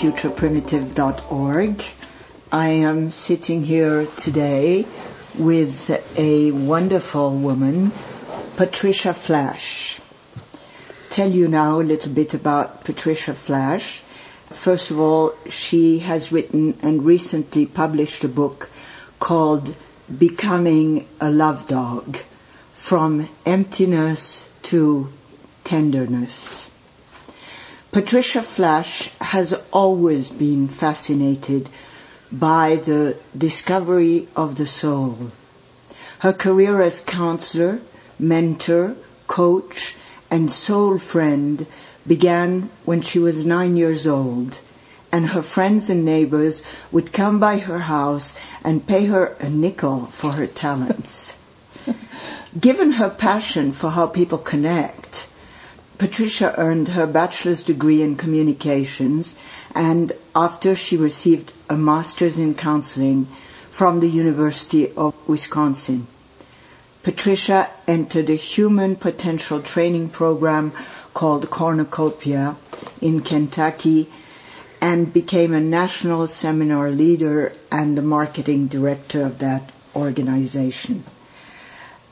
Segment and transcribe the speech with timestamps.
[0.00, 1.82] futureprimitive.org.
[2.50, 4.84] I am sitting here today
[5.38, 5.74] with
[6.16, 7.92] a wonderful woman,
[8.56, 10.00] Patricia Flasch.
[11.10, 14.02] Tell you now a little bit about Patricia Flasch.
[14.64, 18.68] First of all, she has written and recently published a book
[19.20, 19.68] called
[20.18, 22.16] Becoming a Love Dog
[22.88, 25.08] From Emptiness to
[25.64, 26.71] Tenderness.
[27.92, 31.68] Patricia Flasch has always been fascinated
[32.32, 35.30] by the discovery of the soul.
[36.20, 37.82] Her career as counselor,
[38.18, 38.96] mentor,
[39.28, 39.94] coach,
[40.30, 41.66] and soul friend
[42.08, 44.54] began when she was nine years old,
[45.12, 48.32] and her friends and neighbors would come by her house
[48.64, 51.32] and pay her a nickel for her talents.
[52.58, 55.14] Given her passion for how people connect,
[55.98, 59.34] Patricia earned her bachelor's degree in communications
[59.74, 63.26] and after she received a master's in counseling
[63.78, 66.06] from the University of Wisconsin.
[67.02, 70.72] Patricia entered a human potential training program
[71.14, 72.56] called Cornucopia
[73.00, 74.08] in Kentucky
[74.80, 81.04] and became a national seminar leader and the marketing director of that organization.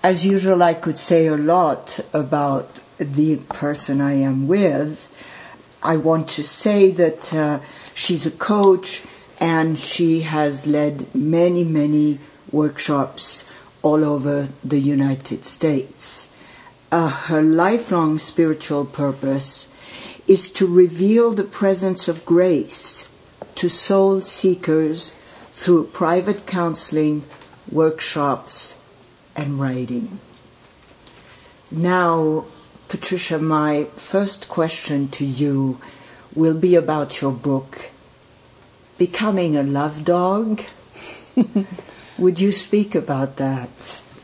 [0.02, 4.96] As usual, I could say a lot about the person I am with.
[5.82, 7.60] I want to say that uh,
[7.94, 9.02] she's a coach
[9.38, 12.18] and she has led many, many
[12.50, 13.44] workshops
[13.82, 16.26] all over the United States.
[16.90, 19.66] Uh, her lifelong spiritual purpose
[20.26, 23.04] is to reveal the presence of grace
[23.56, 25.12] to soul seekers
[25.62, 27.22] through private counseling,
[27.70, 28.72] workshops,
[29.36, 30.18] and writing.
[31.70, 32.46] Now,
[32.90, 35.76] Patricia, my first question to you
[36.34, 37.76] will be about your book,
[38.98, 40.58] Becoming a Love Dog.
[42.18, 43.70] Would you speak about that?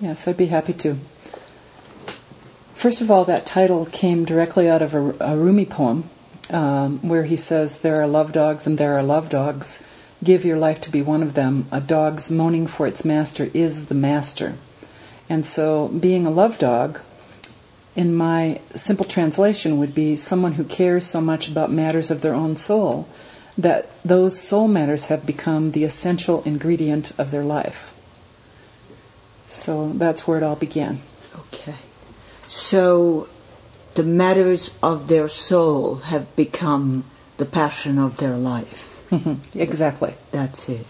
[0.00, 1.00] Yes, I'd be happy to.
[2.82, 6.10] First of all, that title came directly out of a, a Rumi poem
[6.50, 9.66] um, where he says, There are love dogs and there are love dogs.
[10.24, 11.68] Give your life to be one of them.
[11.72, 14.58] A dog's moaning for its master is the master.
[15.28, 16.98] And so, being a love dog
[17.96, 22.34] in my simple translation would be someone who cares so much about matters of their
[22.34, 23.08] own soul
[23.58, 27.92] that those soul matters have become the essential ingredient of their life.
[29.64, 31.02] So that's where it all began.
[31.34, 31.78] Okay.
[32.48, 33.28] So
[33.96, 38.76] the matters of their soul have become the passion of their life.
[39.54, 40.14] exactly.
[40.32, 40.86] That's it.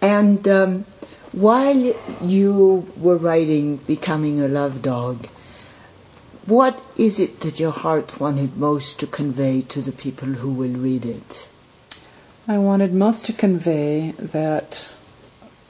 [0.00, 0.86] And um,
[1.32, 1.76] while
[2.20, 5.26] you were writing Becoming a Love Dog,
[6.46, 10.80] what is it that your heart wanted most to convey to the people who will
[10.80, 11.48] read it?
[12.46, 14.74] I wanted most to convey that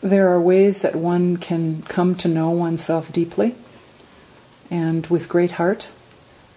[0.00, 3.56] there are ways that one can come to know oneself deeply
[4.70, 5.82] and with great heart.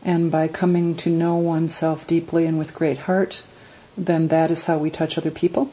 [0.04, 3.34] And by coming to know oneself deeply and with great heart,
[3.98, 5.72] then that is how we touch other people.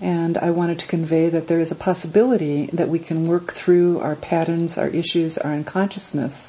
[0.00, 3.98] And I wanted to convey that there is a possibility that we can work through
[4.00, 6.48] our patterns, our issues, our unconsciousness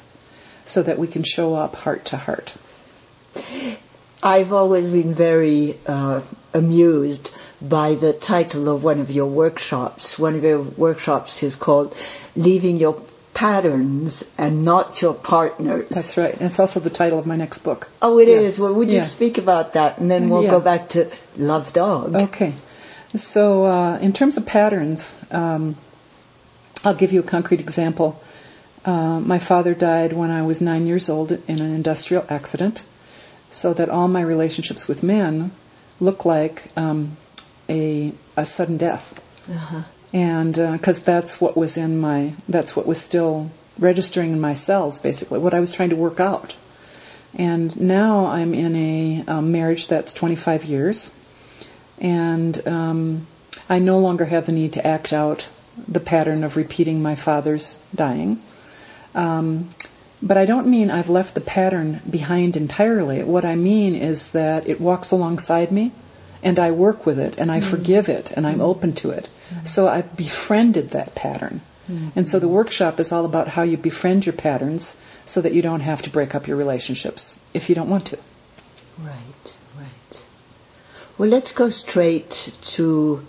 [0.72, 2.50] so that we can show up heart to heart?
[4.22, 7.28] I've always been very uh, amused
[7.60, 10.16] by the title of one of your workshops.
[10.18, 11.94] One of your workshops is called
[12.34, 13.04] Leaving Your
[13.34, 15.88] Patterns and Not Your Partners.
[15.94, 16.34] That's right.
[16.34, 17.86] And it's also the title of my next book.
[18.02, 18.40] Oh, it yeah.
[18.40, 18.58] is.
[18.58, 19.14] Well, would you yeah.
[19.14, 19.98] speak about that?
[19.98, 20.50] And then we'll yeah.
[20.50, 22.14] go back to Love Dog.
[22.14, 22.58] Okay.
[23.14, 25.76] So, uh, in terms of patterns, um,
[26.84, 28.20] I'll give you a concrete example.
[28.84, 32.80] Uh, my father died when I was nine years old in an industrial accident,
[33.50, 35.52] so that all my relationships with men
[36.00, 37.16] look like um,
[37.68, 39.04] a a sudden death,
[39.48, 39.82] uh-huh.
[40.12, 43.50] and because uh, that's what was in my that's what was still
[43.80, 46.52] registering in my cells, basically what I was trying to work out.
[47.34, 51.10] And now I'm in a um, marriage that's 25 years,
[52.00, 53.28] and um,
[53.68, 55.42] I no longer have the need to act out
[55.86, 58.42] the pattern of repeating my father's dying.
[59.14, 59.74] Um,
[60.20, 63.22] but I don't mean I've left the pattern behind entirely.
[63.22, 65.94] What I mean is that it walks alongside me
[66.42, 69.10] and I work with it and I mm forgive it and I'm mm open to
[69.10, 69.28] it.
[69.52, 71.62] mm So I've befriended that pattern.
[71.88, 74.92] mm And so the workshop is all about how you befriend your patterns
[75.26, 78.18] so that you don't have to break up your relationships if you don't want to.
[78.98, 79.57] Right.
[81.18, 82.32] Well, let's go straight
[82.76, 83.20] to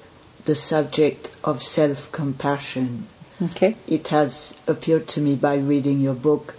[0.46, 3.08] the subject of self compassion.
[3.42, 3.78] Okay.
[3.88, 6.54] It has appeared to me by reading your book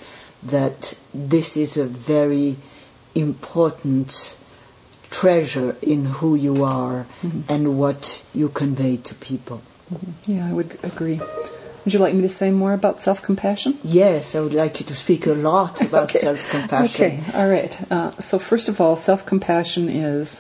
[0.51, 2.57] that this is a very
[3.15, 4.11] important
[5.11, 7.07] treasure in who you are
[7.49, 8.03] and what
[8.33, 9.61] you convey to people.
[10.27, 11.21] Yeah, I would agree.
[11.85, 13.79] Would you like me to say more about self compassion?
[13.85, 16.21] Yes, I would like you to speak a lot about Okay.
[16.21, 16.95] self compassion.
[16.95, 17.71] Okay, all right.
[17.91, 20.37] Uh, so, first of all, self compassion is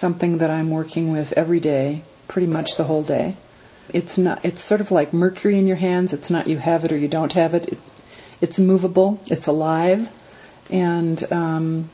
[0.00, 3.36] something that I'm working with every day, pretty much the whole day.
[3.88, 4.44] It's not.
[4.44, 6.12] It's sort of like mercury in your hands.
[6.12, 7.68] It's not you have it or you don't have it.
[7.68, 7.78] it
[8.40, 9.20] it's movable.
[9.26, 10.00] It's alive,
[10.70, 11.90] and um,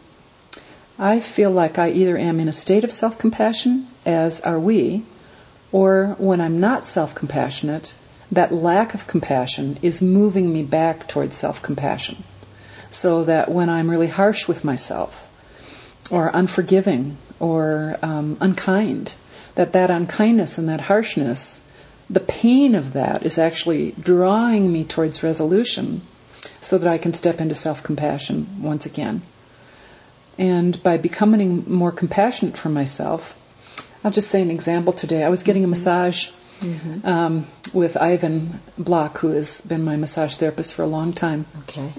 [0.98, 5.06] I feel like I either am in a state of self compassion, as are we,
[5.72, 7.88] or when I'm not self compassionate,
[8.30, 12.24] that lack of compassion is moving me back towards self compassion.
[12.92, 15.10] So that when I'm really harsh with myself,
[16.10, 19.10] or unforgiving, or um, unkind,
[19.56, 21.60] that that unkindness and that harshness,
[22.08, 26.02] the pain of that is actually drawing me towards resolution
[26.62, 29.22] so that I can step into self compassion once again.
[30.38, 33.20] And by becoming more compassionate for myself,
[34.02, 35.22] I'll just say an example today.
[35.22, 36.26] I was getting a massage
[37.04, 41.46] um, with Ivan Block, who has been my massage therapist for a long time.
[41.68, 41.92] Okay.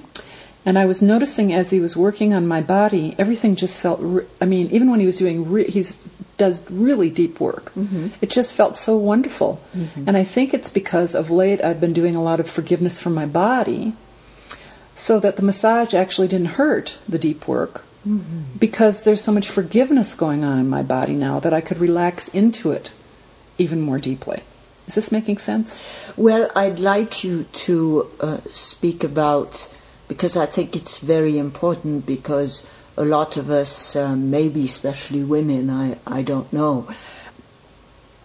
[0.64, 4.00] And I was noticing as he was working on my body, everything just felt.
[4.02, 5.84] Re- I mean, even when he was doing, re- he
[6.38, 7.72] does really deep work.
[7.76, 8.08] Mm-hmm.
[8.22, 9.60] It just felt so wonderful.
[9.76, 10.08] Mm-hmm.
[10.08, 13.10] And I think it's because of late I've been doing a lot of forgiveness for
[13.10, 13.96] my body,
[14.96, 17.82] so that the massage actually didn't hurt the deep work.
[18.06, 18.58] Mm-hmm.
[18.60, 22.30] Because there's so much forgiveness going on in my body now that I could relax
[22.34, 22.90] into it
[23.58, 24.44] even more deeply.
[24.88, 25.70] Is this making sense?
[26.18, 29.54] Well, I'd like you to uh, speak about
[30.12, 32.66] because I think it's very important because
[32.98, 36.90] a lot of us, um, maybe especially women, I, I don't know,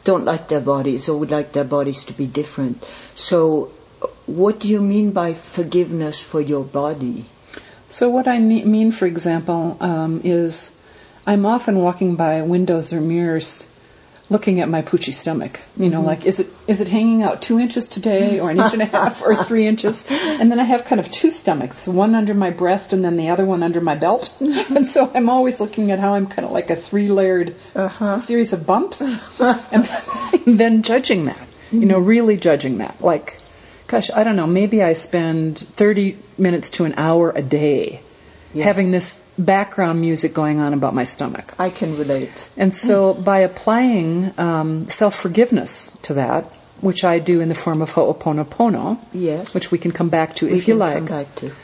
[0.05, 2.79] don't like their bodies or would like their bodies to be different.
[3.15, 3.71] So,
[4.27, 7.31] what do you mean by forgiveness for your body?
[7.89, 10.69] So, what I mean, for example, um, is
[11.25, 13.63] I'm often walking by windows or mirrors
[14.29, 15.53] looking at my poochy stomach.
[15.77, 16.07] You know, mm-hmm.
[16.07, 18.87] like, is it is it hanging out two inches today, or an inch and a
[18.99, 19.97] half, or three inches?
[20.09, 23.29] And then I have kind of two stomachs, one under my breast and then the
[23.29, 24.23] other one under my belt.
[24.41, 24.77] Mm-hmm.
[24.77, 28.21] and so I'm always looking at how I'm kind of like a three layered Uh-huh.
[28.27, 28.97] series of bumps,
[29.39, 31.47] and then judging that.
[31.71, 32.09] You know, mm-hmm.
[32.09, 33.01] really judging that.
[33.01, 33.33] Like,
[33.91, 38.01] gosh, I don't know, maybe I spend 30 minutes to an hour a day
[38.55, 38.65] Yeah.
[38.65, 39.05] having this
[39.39, 41.53] background music going on about my stomach.
[41.59, 42.31] I can relate.
[42.57, 45.71] And so by applying um, self forgiveness
[46.05, 46.51] to that,
[46.83, 49.55] which I do in the form of Ho'oponopono, Yes.
[49.55, 51.57] which we can come back to we if you like, come back to.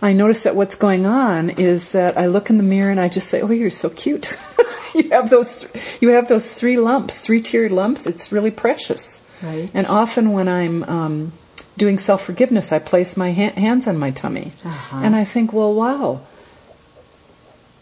[0.00, 3.08] I notice that what's going on is that I look in the mirror and I
[3.08, 4.26] just say, "Oh, you're so cute.
[4.94, 5.66] you have those,
[6.00, 8.02] you have those three lumps, three tiered lumps.
[8.06, 9.68] It's really precious." Right.
[9.74, 11.32] And often when I'm um,
[11.76, 14.96] doing self forgiveness, I place my ha- hands on my tummy, Uh-huh.
[15.04, 16.20] and I think, "Well, wow."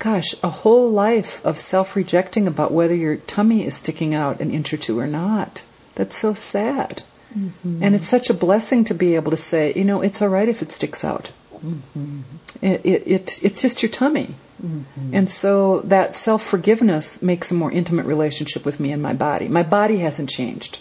[0.02, 4.50] Gosh, a whole life of self rejecting about whether your tummy is sticking out an
[4.50, 5.60] inch or two or not.
[5.96, 7.02] That's so sad.
[7.36, 7.82] Mm-hmm.
[7.82, 10.48] And it's such a blessing to be able to say, you know, it's all right
[10.48, 11.28] if it sticks out.
[11.54, 12.20] Mm-hmm.
[12.62, 14.36] It, it, it, it's just your tummy.
[14.62, 15.14] Mm-hmm.
[15.14, 19.48] And so that self forgiveness makes a more intimate relationship with me and my body.
[19.48, 20.78] My body hasn't changed,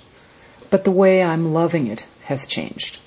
[0.72, 2.98] but the way I'm loving it has changed.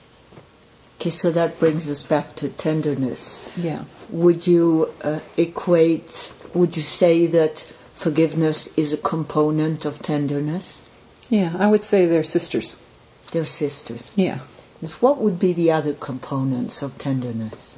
[0.99, 3.45] Okay, so that brings us back to tenderness.
[3.57, 3.85] Yeah.
[4.13, 6.11] Would you uh, equate,
[6.57, 7.61] would you say that
[8.03, 10.81] forgiveness is a component of tenderness?
[11.29, 12.75] Yeah, I would say they're sisters.
[13.33, 14.11] They're sisters.
[14.17, 14.47] Yeah.
[15.01, 17.75] What would be the other components of tenderness?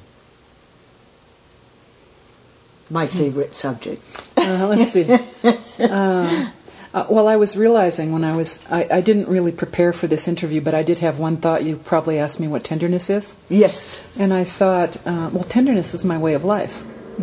[2.89, 4.03] My favorite subject.
[4.37, 5.07] Uh, let's see.
[5.81, 6.53] Uh,
[6.93, 10.27] uh, well, I was realizing when I was, I, I didn't really prepare for this
[10.27, 11.63] interview, but I did have one thought.
[11.63, 13.33] You probably asked me what tenderness is.
[13.49, 14.01] Yes.
[14.17, 16.73] And I thought, uh, well, tenderness is my way of life.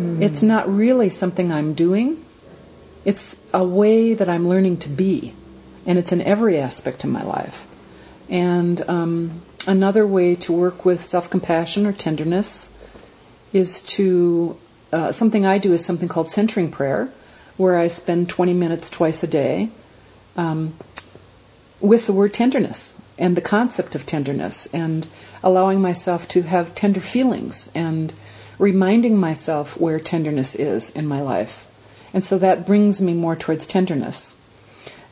[0.00, 2.24] It's not really something I'm doing,
[3.04, 5.34] it's a way that I'm learning to be.
[5.86, 7.54] And it's in every aspect of my life.
[8.30, 12.66] And um, another way to work with self compassion or tenderness
[13.52, 14.54] is to,
[14.92, 17.12] uh, something I do is something called centering prayer,
[17.58, 19.70] where I spend 20 minutes twice a day
[20.36, 20.78] um,
[21.82, 25.06] with the word tenderness and the concept of tenderness and
[25.42, 28.12] allowing myself to have tender feelings and
[28.58, 31.66] reminding myself where tenderness is in my life.
[32.14, 34.32] And so that brings me more towards tenderness.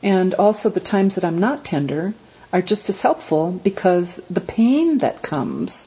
[0.03, 2.15] And also the times that I'm not tender
[2.53, 5.85] are just as helpful because the pain that comes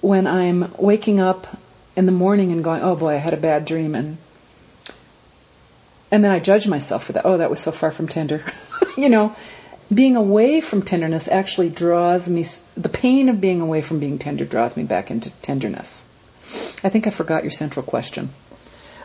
[0.00, 1.44] when I'm waking up
[1.96, 4.18] in the morning and going, oh boy, I had a bad dream and
[6.12, 7.24] and then I judge myself for that.
[7.24, 8.44] Oh, that was so far from tender.
[8.96, 9.34] you know,
[9.92, 14.46] being away from tenderness actually draws me, the pain of being away from being tender
[14.46, 15.88] draws me back into tenderness.
[16.84, 18.30] I think I forgot your central question.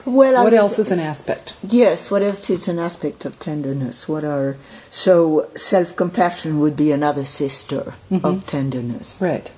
[0.06, 1.54] Well, what was- else is an aspect?
[1.64, 4.08] Yes, what else is an aspect of tenderness?
[4.08, 4.56] What are
[4.92, 8.24] so self-compassion would be another sister Mhm.
[8.24, 9.16] of tenderness.
[9.20, 9.50] Right.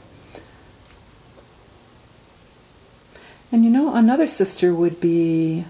[3.51, 5.65] And you know, another sister would be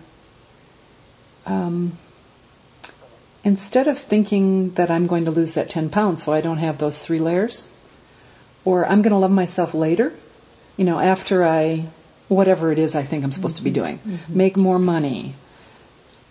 [1.49, 1.97] um,
[3.43, 6.77] instead of thinking that I'm going to lose that 10 pounds so I don't have
[6.77, 7.67] those three layers,
[8.65, 10.15] or I'm going to love myself later,
[10.77, 11.91] you know, after I,
[12.27, 15.35] whatever it is I think I'm supposed to be doing, make more money,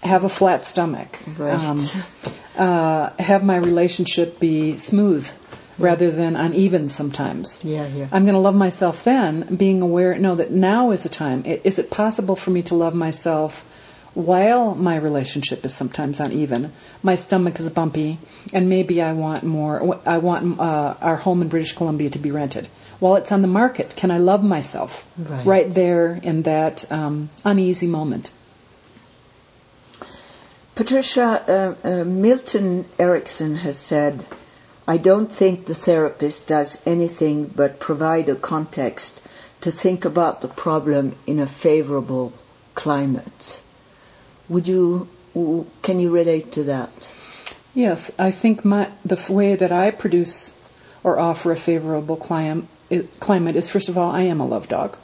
[0.02, 1.08] have a flat stomach,
[1.38, 2.14] Right.
[2.56, 5.24] uh, have my relationship be smooth
[5.80, 7.58] rather than uneven sometimes.
[7.62, 8.08] Yeah, yeah.
[8.10, 11.44] I'm going to love myself then, being aware, no, that now is the time.
[11.44, 13.52] Is it possible for me to love myself
[14.14, 16.72] while my relationship is sometimes uneven?
[17.02, 18.18] My stomach is bumpy,
[18.52, 22.30] and maybe I want more, I want uh, our home in British Columbia to be
[22.30, 22.68] rented.
[23.00, 24.90] While it's on the market, can I love myself
[25.46, 25.72] Right.
[25.72, 28.28] there in that um, uneasy moment?
[30.74, 34.26] Patricia, uh, uh, Milton Erickson has said,
[34.86, 39.20] I don't think the therapist does anything but provide a context
[39.62, 42.32] to think about the problem in a favorable
[42.74, 43.24] climate.
[44.50, 46.90] Would you, can you relate to that?
[47.74, 50.50] Yes, I think my the way that I produce
[51.04, 52.68] or offer a favorable clim-
[53.20, 54.96] climate is first of all I am a love dog,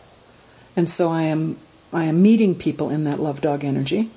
[0.74, 1.60] and so I am
[1.92, 4.10] I am meeting people in that love dog energy,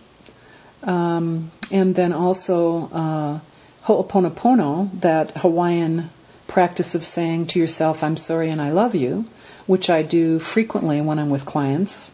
[0.82, 3.42] um, and then also uh,
[3.86, 6.10] Ho'oponopono, that Hawaiian
[6.48, 9.26] practice of saying to yourself I'm sorry and I love you,
[9.68, 12.10] which I do frequently when I'm with clients.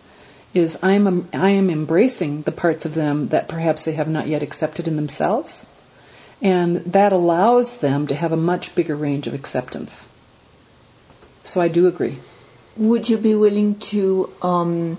[0.53, 4.43] Is I'm I am embracing the parts of them that perhaps they have not yet
[4.43, 5.63] accepted in themselves,
[6.41, 9.91] and that allows them to have a much bigger range of acceptance.
[11.43, 12.19] So I do agree.
[12.77, 14.97] Would you be willing to um,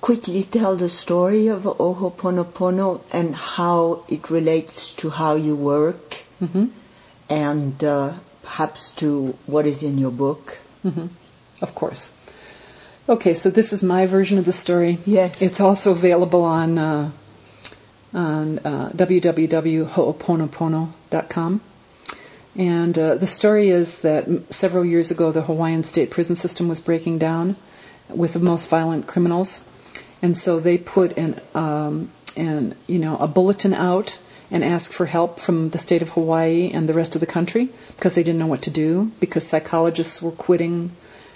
[0.00, 6.66] quickly tell the story of Ho'oponopono and how it relates to how you work hmm
[7.28, 10.58] and uh, perhaps to what is in your book?
[10.82, 11.06] hmm
[11.62, 12.10] Of course.
[13.06, 14.98] Okay, so this is my version of the story.
[15.04, 15.36] Yes.
[15.38, 17.12] It's also available on uh,
[18.14, 21.60] on uh, www.ho'oponopono.com.
[22.56, 26.80] And uh, the story is that several years ago, the Hawaiian state prison system was
[26.80, 27.58] breaking down
[28.08, 29.60] with the most violent criminals,
[30.22, 34.12] and so they put an, um, an you know a bulletin out
[34.50, 37.70] and asked for help from the state of Hawaii and the rest of the country
[37.96, 40.92] because they didn't know what to do because psychologists were quitting,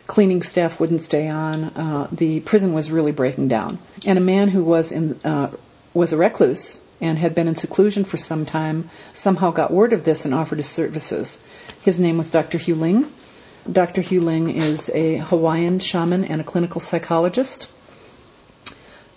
[0.08, 1.64] cleaning staff wouldn't stay on.
[1.64, 5.54] Uh, the prison was really breaking down, and a man who was in uh,
[5.94, 10.04] was a recluse and had been in seclusion for some time somehow got word of
[10.04, 11.36] this and offered his services.
[11.84, 12.58] His name was Dr.
[12.58, 13.12] Hew Len.
[13.70, 14.02] Dr.
[14.02, 17.68] Hew Len is a Hawaiian shaman and a clinical psychologist.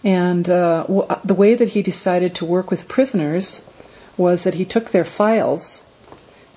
[0.04, 3.62] And uh, w- the way that he decided to work with prisoners
[4.18, 5.80] was that he took their files.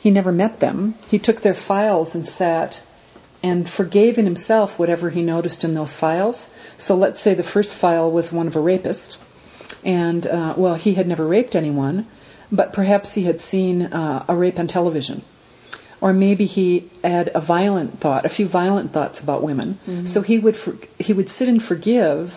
[0.01, 0.95] He never met them.
[1.07, 2.75] He took their files and sat
[3.49, 6.37] and forgave in himself whatever he noticed in those files.
[6.87, 9.19] So let's say the first file was one of a rapist,
[9.85, 11.97] and uh, well, he had never raped anyone,
[12.51, 15.23] but perhaps he had seen uh, a rape on television.
[16.01, 19.69] Or maybe he had a violent thought, a few violent thoughts about women.
[20.13, 22.29] So he would for, he would sit and forgive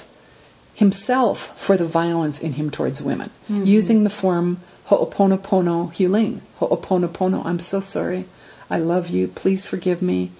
[0.83, 3.29] himself for the violence in him towards women,
[3.75, 4.47] using the form
[4.89, 6.41] ho'oponopono healing.
[6.59, 8.21] Ho'oponopono, I'm so sorry.
[8.69, 9.23] I love you.
[9.41, 10.31] Please forgive me.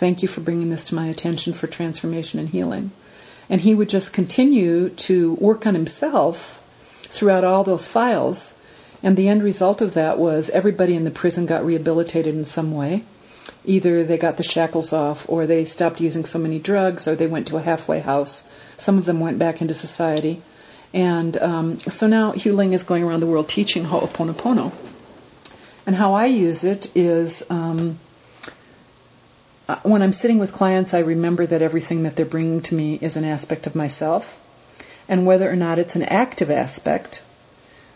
[0.00, 2.92] Thank you for bringing this to my attention for transformation and healing.
[3.48, 6.36] And he would just continue to work on himself
[7.18, 8.52] throughout all those files.
[9.02, 12.74] And the end result of that was everybody in the prison got rehabilitated in some
[12.74, 13.04] way.
[13.64, 17.26] Either they got the shackles off, or they stopped using so many drugs, or they
[17.26, 18.42] went to a halfway house.
[18.78, 20.42] Some of them went back into society.
[20.94, 24.72] And um, so now Hew Len is going around the world teaching Ho'oponopono.
[25.86, 27.98] And how I use it is um,
[29.66, 32.96] Uh, when I'm sitting with clients, I remember that everything that they're bringing to me
[32.96, 34.24] is an aspect of myself.
[35.08, 37.20] And whether or not it's an active aspect.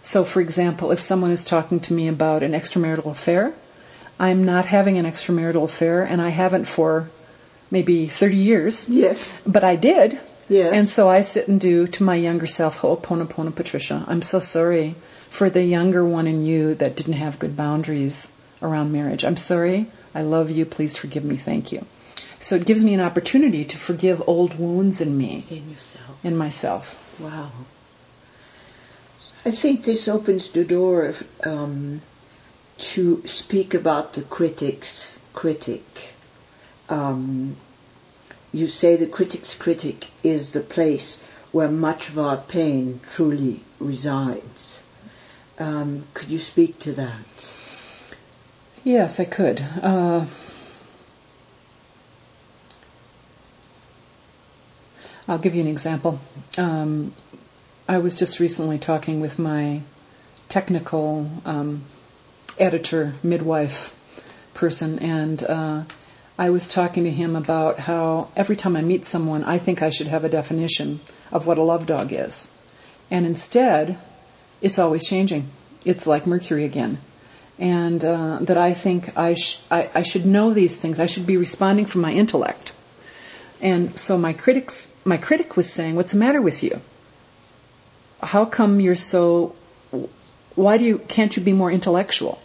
[0.05, 3.55] So, for example, if someone is talking to me about an extramarital affair,
[4.19, 7.11] I'm not having an extramarital affair, and I haven't for
[7.71, 9.17] maybe 30 years, Yes.
[9.47, 10.19] but I did.
[10.49, 10.73] Yes.
[10.75, 14.05] And so I sit and do to my younger self, Ho'oponopono Patricia.
[14.07, 14.97] I'm so sorry
[15.39, 18.17] for the younger one in you that didn't have good boundaries
[18.63, 19.25] around marriage.
[19.25, 19.89] I'm sorry.
[20.15, 20.65] I love you.
[20.67, 21.39] Please forgive me.
[21.43, 21.81] Thank you.
[22.43, 26.19] So it gives me an opportunity to forgive old wounds in me, In yourself.
[26.25, 26.85] in myself.
[27.21, 27.67] Wow.
[29.45, 32.03] I think this opens the door of, um,
[32.95, 35.83] to speak about the critic's critic.
[36.89, 37.57] Um,
[38.53, 41.19] you say the critic's critic is the place
[41.53, 44.79] where much of our pain truly resides.
[45.59, 47.25] Um, could you speak to that?
[48.85, 49.59] Yes, I could.
[49.61, 50.27] Uh,
[55.27, 56.21] I'll give you an example.
[56.57, 57.15] Um,
[57.87, 59.83] I was just recently talking with my
[60.49, 61.87] technical um,
[62.59, 63.91] editor, midwife
[64.55, 65.85] person, and uh,
[66.39, 69.91] I was talking to him about how every time I meet someone, I think I
[69.91, 72.47] should have a definition of what a love dog is.
[73.11, 73.99] And instead,
[74.63, 75.51] it's always changing.
[75.85, 76.99] It's like Mercury again.
[77.59, 81.01] And uh, that I think I, sh- I, I should know these things.
[81.01, 82.71] I should be responding from my intellect.
[83.61, 86.77] And so my critics, my critic was saying, "What's the matter with you?
[88.21, 89.57] How come you're so?
[90.55, 92.39] Why do you can't you be more intellectual?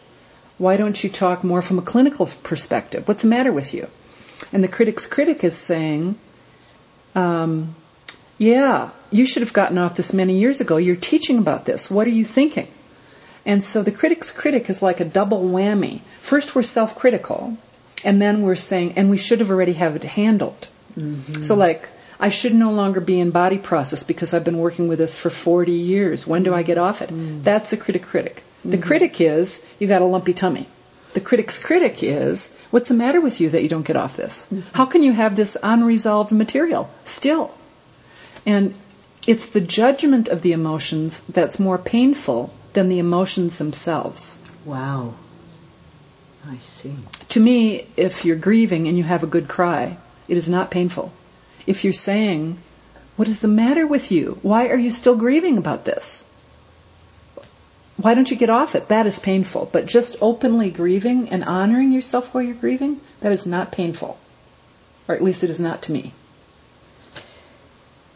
[0.58, 3.04] Why don't you talk more from a clinical perspective?
[3.06, 3.86] What's the matter with you?"
[4.52, 6.16] And the critic's critic is saying,
[7.14, 7.76] um,
[8.40, 10.78] "Yeah, you should have gotten off this many years ago.
[10.78, 11.92] You're teaching about this.
[11.92, 12.70] What are you thinking?"
[13.46, 16.02] And so the critic's critic is like a double whammy.
[16.30, 17.58] First, we're self-critical,
[18.04, 20.68] and then we're saying, and we should have already have it handled.
[20.98, 21.48] Mm-hmm.
[21.48, 21.84] So, like,
[22.20, 25.30] I should no longer be in body process because I've been working with this for
[25.44, 26.26] 40 years.
[26.26, 27.10] When do I get off it?
[27.10, 27.44] Mm.
[27.44, 28.44] That's the critic critic.
[28.64, 28.88] The Mm-hmm.
[28.88, 30.70] critic is, you got a lumpy tummy.
[31.16, 34.32] The critic's critic is, what's the matter with you that you don't get off this?
[34.32, 34.62] Mm-hmm.
[34.74, 37.54] How can you have this unresolved material still?
[38.46, 38.74] And
[39.28, 44.22] it's the judgment of the emotions that's more painful than the emotions themselves.
[44.66, 45.16] Wow.
[46.46, 46.98] I see.
[47.32, 49.98] To me, if you're grieving and you have a good cry,
[50.28, 51.12] it is not painful.
[51.66, 52.58] If you're saying,
[53.16, 54.38] What is the matter with you?
[54.42, 56.04] Why are you still grieving about this?
[58.02, 58.90] Why don't you get off it?
[58.90, 59.70] That is painful.
[59.72, 64.18] But just openly grieving and honoring yourself while you're grieving, that is not painful.
[65.08, 66.14] Or at least it is not to me.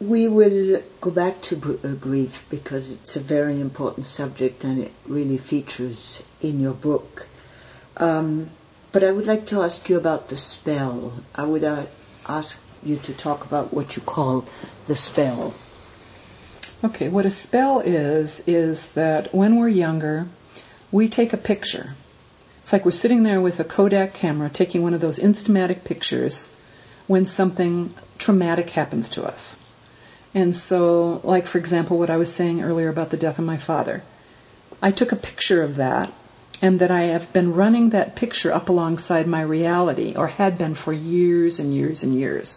[0.00, 4.92] We will go back to uh, grief because it's a very important subject and it
[5.08, 7.22] really features in your book.
[7.96, 8.50] Um,
[8.92, 11.22] but I would like to ask you about the spell.
[11.34, 11.86] I would uh,
[12.26, 14.48] ask you to talk about what you call
[14.86, 15.54] the spell.
[16.84, 20.26] Okay, what a spell is, is that when we're younger,
[20.92, 21.96] we take a picture.
[22.62, 26.46] It's like we're sitting there with a Kodak camera taking one of those instamatic pictures
[27.08, 29.56] when something traumatic happens to us.
[30.40, 33.58] And so, like for example, what I was saying earlier about the death of my
[33.70, 34.04] father,
[34.80, 36.12] I took a picture of that,
[36.62, 40.76] and that I have been running that picture up alongside my reality, or had been
[40.76, 42.56] for years and years and years.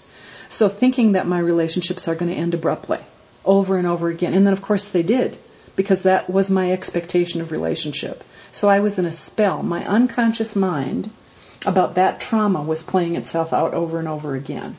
[0.51, 2.99] So, thinking that my relationships are going to end abruptly,
[3.43, 4.33] over and over again.
[4.35, 5.39] And then, of course, they did,
[5.75, 8.17] because that was my expectation of relationship.
[8.53, 9.63] So, I was in a spell.
[9.63, 11.09] My unconscious mind
[11.65, 14.77] about that trauma was playing itself out over and over again.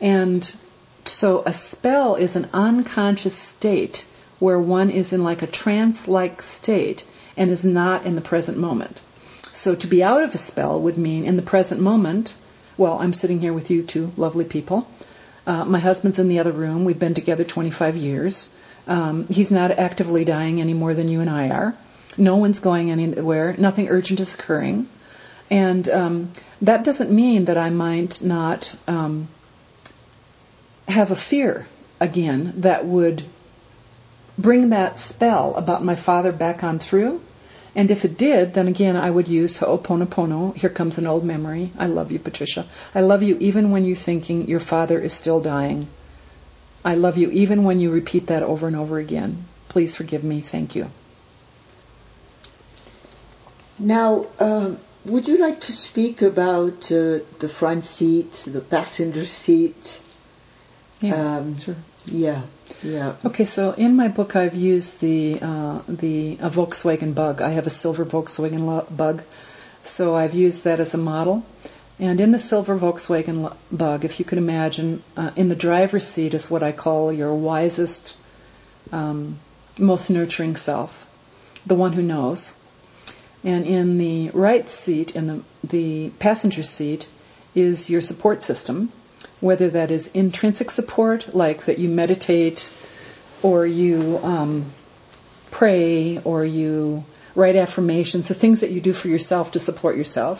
[0.00, 0.42] And
[1.06, 3.98] so a spell is an unconscious state
[4.38, 7.02] where one is in like a trance like state
[7.36, 9.00] and is not in the present moment.
[9.54, 12.30] So to be out of a spell would mean in the present moment,
[12.76, 14.86] well, I'm sitting here with you two lovely people.
[15.46, 16.84] Uh, my husband's in the other room.
[16.84, 18.48] We've been together 25 years.
[18.86, 21.74] Um, he's not actively dying any more than you and I are.
[22.18, 23.54] No one's going anywhere.
[23.58, 24.88] Nothing urgent is occurring.
[25.50, 29.28] And um, that doesn't mean that I might not um,
[30.86, 31.66] have a fear
[32.00, 33.22] again that would
[34.38, 37.20] bring that spell about my father back on through.
[37.76, 40.54] And if it did, then again I would use Ho'oponopono.
[40.54, 41.72] Here comes an old memory.
[41.78, 42.68] I love you, Patricia.
[42.94, 45.88] I love you even when you're thinking your father is still dying.
[46.84, 49.46] I love you even when you repeat that over and over again.
[49.68, 50.44] Please forgive me.
[50.48, 50.86] Thank you.
[53.78, 59.74] Now, um, would you like to speak about uh, the front seat, the passenger seat?
[61.04, 61.76] Yeah, Um, sure.
[62.06, 62.46] Yeah,
[62.82, 63.16] yeah.
[63.24, 67.40] Okay, so in my book, I've used the uh, the a Volkswagen Bug.
[67.40, 69.22] I have a silver Volkswagen lo- Bug,
[69.96, 71.42] so I've used that as a model.
[71.98, 76.04] And in the silver Volkswagen lo- Bug, if you can imagine, uh, in the driver's
[76.14, 78.14] seat is what I call your wisest,
[78.92, 79.38] um,
[79.78, 80.90] most nurturing self,
[81.66, 82.52] the one who knows.
[83.44, 85.38] And in the right seat, in the
[85.76, 87.04] the passenger seat,
[87.54, 88.92] is your support system,
[89.40, 92.60] whether that is intrinsic support, like that you meditate,
[93.42, 94.74] or you um,
[95.50, 97.02] pray, or you
[97.36, 100.38] write affirmations, the things that you do for yourself to support yourself.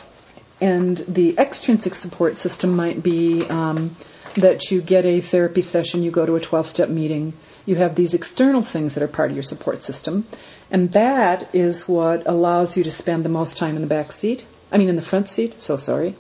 [0.61, 3.97] And the extrinsic support system might be um,
[4.37, 7.35] that you get a therapy session, you go to a 12 step meeting,
[7.67, 10.27] you have these external things that are part of your support system.
[10.71, 14.43] And that is what allows you to spend the most time in the back seat.
[14.75, 15.55] I mean, in the front seat.
[15.59, 16.17] So sorry.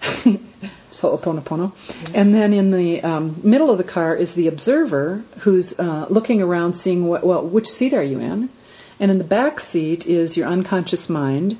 [0.90, 1.72] so oponopono.
[2.14, 6.40] And then in the um, middle of the car is the observer who's uh, looking
[6.40, 8.48] around, seeing what, well, which seat are you in?
[8.98, 11.54] And in the back seat is your unconscious mind,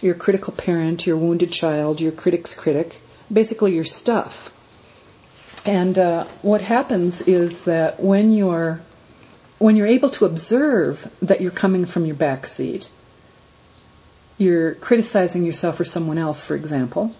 [0.00, 2.92] your critical parent, your wounded child, your critic's critic,
[3.30, 4.32] basically your stuff.
[5.64, 8.80] And uh, what happens is that when you're
[9.58, 12.84] when you're able to observe that you're coming from your back seat,
[14.38, 17.14] you're criticizing yourself or someone else, for example.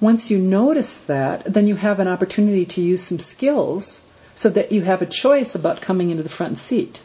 [0.00, 4.00] Once you notice that, then you have an opportunity to use some skills
[4.34, 6.98] so that you have a choice about coming into the front seat.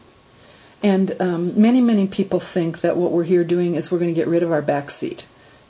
[0.82, 4.20] And um, many, many people think that what we're here doing is we're going to
[4.20, 5.24] get rid of our back seat.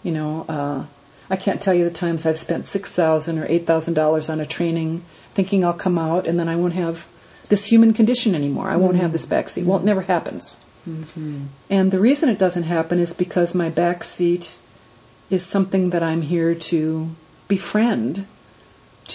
[0.03, 0.87] You know, uh,
[1.29, 4.39] I can't tell you the times I've spent six thousand or eight thousand dollars on
[4.39, 5.03] a training,
[5.35, 6.95] thinking I'll come out and then I won't have
[7.49, 8.69] this human condition anymore.
[8.69, 9.01] I won't mm-hmm.
[9.01, 9.61] have this back seat.
[9.61, 9.69] Mm-hmm.
[9.69, 10.55] Well, it never happens.
[10.87, 11.45] Mm-hmm.
[11.69, 14.45] And the reason it doesn't happen is because my back seat
[15.29, 17.09] is something that I'm here to
[17.47, 18.27] befriend,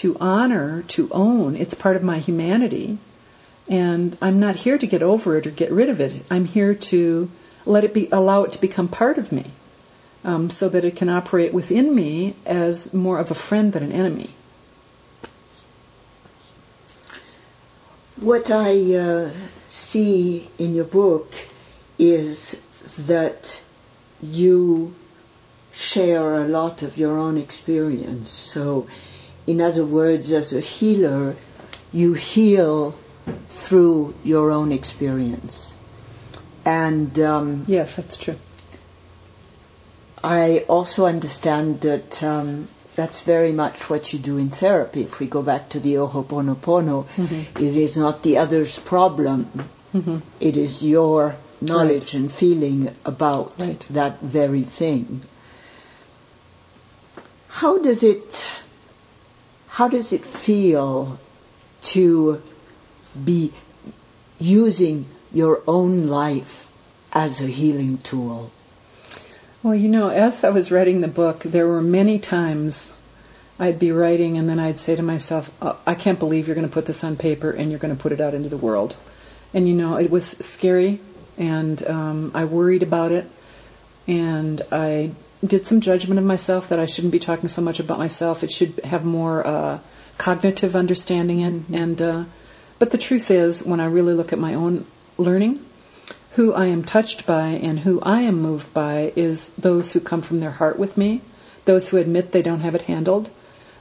[0.03, 1.57] to honor, to own.
[1.57, 2.99] It's part of my humanity.
[3.69, 6.25] And I'm not here to get over it or get rid of it.
[6.31, 7.29] I'm here to
[7.65, 9.55] let it be, allow it to become part of me,
[10.23, 13.93] um, so that it can operate within me as more of a friend than an
[13.93, 14.35] enemy.
[18.21, 21.29] What I uh, see in your book
[21.99, 22.57] is
[23.09, 23.41] that
[24.21, 24.93] you
[25.73, 28.51] share a lot of your own experience.
[28.55, 28.87] So,
[29.47, 31.37] in other words, as a healer,
[31.93, 32.99] you heal
[33.69, 35.73] through your own experience.
[36.65, 38.37] And um, yes, that's true.
[40.23, 45.03] I also understand that um, that's very much what you do in therapy.
[45.03, 47.63] If we go back to the Ho'oponopono, mm-hmm.
[47.63, 49.69] it is not the other's problem.
[49.93, 50.19] Mm-hmm.
[50.41, 52.15] It is your knowledge right.
[52.15, 53.83] and feeling about right.
[53.91, 55.23] that very thing.
[57.49, 58.25] How does it
[59.69, 61.19] how does it feel
[61.93, 62.41] to
[63.25, 63.53] be
[64.39, 66.69] using your own life
[67.13, 68.53] as a healing tool?
[69.63, 72.93] Well, you know, as I was writing the book, there were many times
[73.59, 76.69] I'd be writing and then I'd say to myself, oh, I can't believe you're going
[76.69, 78.95] to put this on paper and you're going to put it out into the world.
[79.53, 81.01] And, you know, it was scary
[81.39, 83.27] and um, I worried about it
[84.07, 85.15] and I
[85.47, 88.43] did some judgment of myself that I shouldn't be talking so much about myself.
[88.43, 89.83] It should have more uh,
[90.19, 91.61] cognitive understanding in.
[91.61, 91.75] Mm-hmm.
[91.75, 92.25] And uh,
[92.79, 95.65] but the truth is, when I really look at my own learning,
[96.37, 100.23] who I am touched by and who I am moved by is those who come
[100.23, 101.23] from their heart with me,
[101.67, 103.31] those who admit they don't have it handled,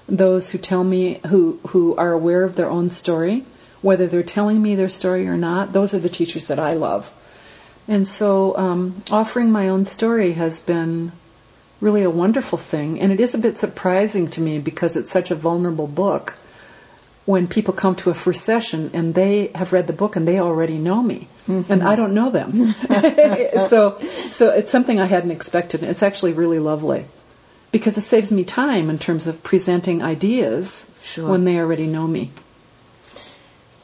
[0.08, 3.46] those who tell me who who are aware of their own story,
[3.82, 5.74] whether they're telling me their story or not.
[5.74, 7.04] Those are the teachers that I love.
[7.88, 11.12] And so, um, offering my own story has been
[11.82, 13.00] really a wonderful thing.
[13.00, 16.32] And it is a bit surprising to me because it's such a vulnerable book
[17.26, 20.40] when people come to a first session and they have read the book and they
[20.40, 21.72] already know me mm-hmm.
[21.72, 22.76] and I don't know them.
[23.70, 23.98] so
[24.34, 25.84] so it's something I hadn't expected.
[25.84, 27.06] It's actually really lovely
[27.72, 30.72] because it saves me time in terms of presenting ideas
[31.14, 31.30] sure.
[31.30, 32.32] when they already know me.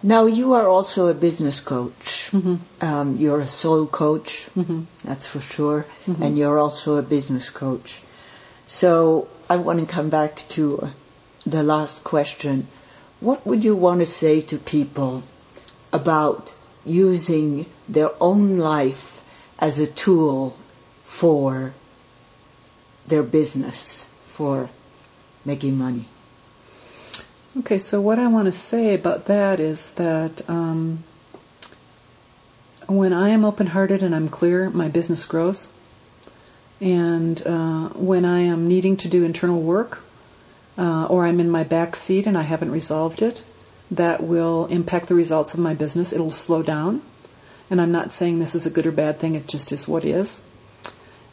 [0.02, 2.30] Now you are also a business coach.
[2.32, 2.56] Mm-hmm.
[2.86, 4.84] Um, you're a soul coach, mm-hmm.
[5.04, 6.24] that's for sure, mm-hmm.
[6.24, 7.90] and you're also a business coach.
[8.68, 10.80] So I want to come back to
[11.46, 12.68] the last question.
[13.20, 15.24] What would you want to say to people
[15.92, 16.50] about
[16.86, 19.20] using their own life
[19.58, 20.56] as a tool
[21.20, 21.74] for
[23.10, 24.06] their business,
[24.38, 24.70] for
[25.46, 26.08] making money?
[27.58, 31.04] Okay, so what I want to say about that is that um,
[32.88, 35.68] when I am open hearted and I'm clear, my business grows.
[36.80, 39.98] And uh, when I am needing to do internal work,
[40.78, 43.40] uh, or I'm in my back seat and I haven't resolved it,
[43.90, 46.14] that will impact the results of my business.
[46.14, 47.02] It'll slow down.
[47.72, 50.06] And I'm not saying this is a good or bad thing, it just is what
[50.06, 50.40] is.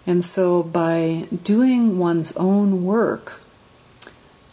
[0.07, 3.33] And so by doing one's own work,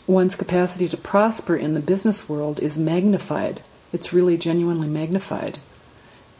[0.08, 3.62] one's capacity to prosper in the business world is magnified.
[3.92, 5.60] It's really genuinely magnified.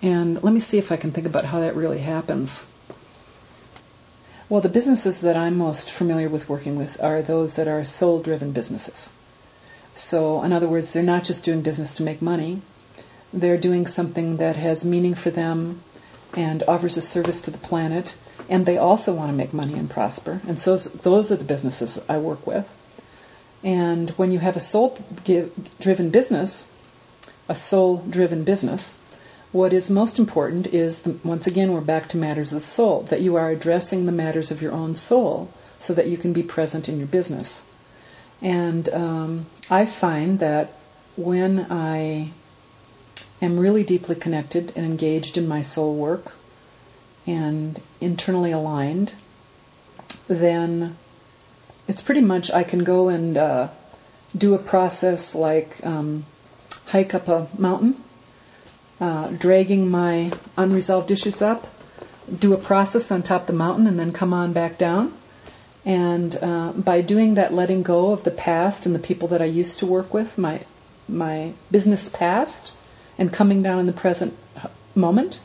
[0.02, 2.50] And let me see if I can think about how that really happens.
[4.50, 8.22] Well, the businesses that I'm most familiar with working with are those that are soul
[8.22, 9.08] driven businesses.
[9.96, 12.62] So, in other words, they're not just doing business to make money,
[13.32, 15.84] they're doing something that has meaning for them
[16.34, 18.10] and offers a service to the planet,
[18.50, 20.42] and they also want to make money and prosper.
[20.48, 22.66] And so, those are the businesses I work with.
[23.64, 24.98] And when you have a soul
[25.80, 26.64] driven business,
[27.48, 28.96] a soul driven business,
[29.54, 33.08] What is most important is, the, once again, we're back to matters of the soul,
[33.12, 35.48] that you are addressing the matters of your own soul
[35.80, 37.62] so that you can be present in your business.
[38.42, 40.72] And um, I find that
[41.16, 42.34] when I
[43.44, 46.32] am really deeply connected and engaged in my soul work
[47.28, 49.12] and internally aligned,
[50.28, 50.98] then
[51.88, 53.74] it's pretty much I can go and uh,
[54.38, 56.26] do a process like um,
[56.86, 58.04] hike up a mountain,
[59.00, 61.64] uh, dragging my unresolved issues up,
[62.40, 65.20] do a process on top of the mountain, and then come on back down.
[65.86, 69.46] And uh, by doing that, letting go of the past and the people that I
[69.46, 70.66] used to work with, my
[71.08, 72.72] my business past,
[73.18, 74.34] and coming down in the present
[74.96, 75.36] moment,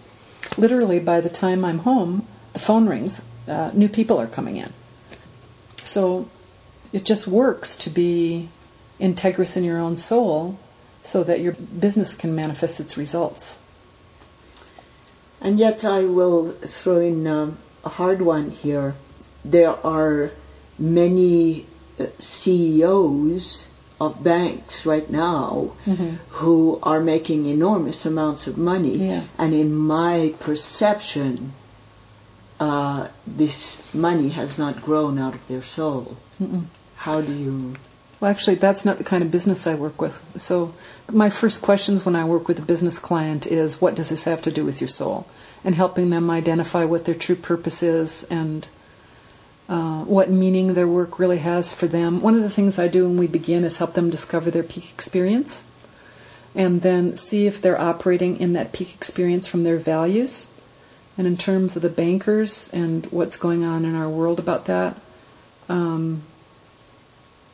[0.57, 4.72] literally by the time I'm home, the phone rings, uh, new people are coming in.
[5.85, 6.27] So
[6.93, 8.51] it just works to be
[9.01, 10.59] integrous in your own soul
[11.05, 13.57] so that your business can manifest its results.
[15.41, 18.95] And yet, I will throw in um, a hard one here.
[19.45, 20.33] There are
[20.79, 21.67] many
[21.99, 23.67] uh, CEOs
[24.01, 26.17] of banks right now mm-hmm.
[26.41, 28.99] who are making enormous amounts of money.
[28.99, 29.29] Yeah.
[29.38, 31.53] And in my perception,
[32.59, 36.16] uh, this money has not grown out of their soul.
[36.40, 36.66] Mm-mm.
[36.97, 37.77] How do you?
[38.21, 40.12] Well, actually, that's not the kind of business I work with.
[40.37, 40.75] So,
[41.09, 44.42] my first questions when I work with a business client is, what does this have
[44.42, 45.27] to do with your soul?
[45.64, 48.66] And helping them identify what their true purpose is and
[49.68, 52.23] uh, what meaning their work really has for them.
[52.23, 54.85] One of the things I do when we begin is help them discover their peak
[54.94, 55.61] experience
[56.55, 60.47] and then see if they're operating in that peak experience from their values.
[61.18, 64.96] And in terms of the bankers and what's going on in our world about that,
[65.68, 66.24] um,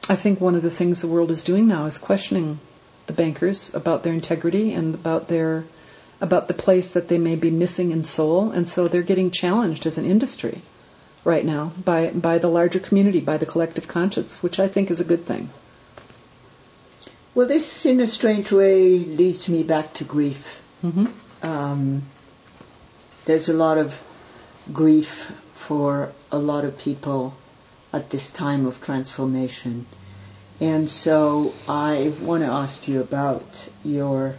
[0.07, 2.61] I think one of the things the world is doing now is questioning
[3.07, 5.65] the bankers about their integrity and about their
[6.21, 9.85] about the place that they may be missing in soul, and so they're getting challenged
[9.85, 10.63] as an industry
[11.25, 15.01] right now by by the larger community, by the collective conscience, which I think is
[15.01, 15.51] a good thing.
[17.35, 20.37] Well, this, in a strange way, leads me back to grief.
[20.85, 21.07] Mm-hmm.
[21.45, 22.09] Um,
[23.27, 23.89] there's a lot of
[24.73, 25.09] grief
[25.67, 27.37] for a lot of people
[27.93, 29.87] at this time of transformation.
[30.61, 33.43] And so I want to ask you about
[33.83, 34.39] your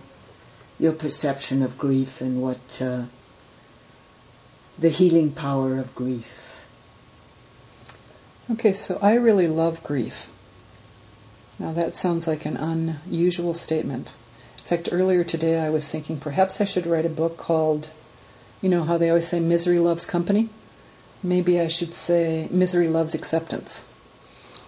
[0.78, 3.08] your perception of grief and what uh,
[4.82, 6.26] the healing power of grief.
[8.50, 10.14] Okay, so I really love grief.
[11.58, 14.10] Now that sounds like an unusual statement.
[14.58, 17.88] In fact, earlier today I was thinking perhaps I should write a book called,
[18.66, 20.50] you know how they always say misery loves company?
[21.26, 23.80] maybe I should say misery loves acceptance.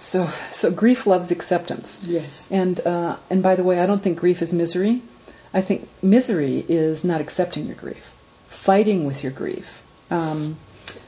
[0.02, 0.28] So,
[0.60, 1.88] so grief loves acceptance.
[2.02, 2.48] Yes.
[2.50, 5.04] And uh, and by the way, I don't think grief is misery.
[5.54, 8.04] I think misery is not accepting your grief,
[8.66, 9.66] fighting with your grief,
[10.10, 10.60] um,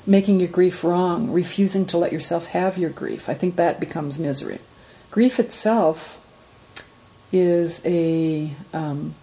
[0.07, 3.21] making your grief wrong, refusing to let yourself have your grief.
[3.27, 4.59] I think that becomes misery.
[5.11, 5.97] Grief itself
[7.31, 9.15] is a um,